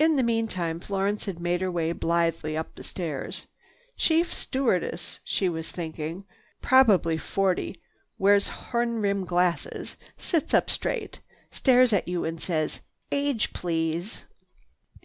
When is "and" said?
12.24-12.42